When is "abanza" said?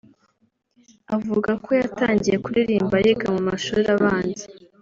3.95-4.45